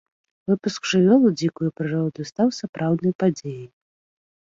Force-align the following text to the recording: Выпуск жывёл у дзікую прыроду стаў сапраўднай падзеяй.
Выпуск 0.51 0.87
жывёл 0.91 1.27
у 1.29 1.33
дзікую 1.41 1.69
прыроду 1.79 2.25
стаў 2.29 2.47
сапраўднай 2.61 3.13
падзеяй. 3.25 3.67